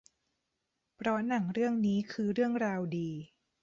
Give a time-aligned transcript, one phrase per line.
[0.95, 3.09] เพราะหนังเรื่องนี้คือเรื่องราวดี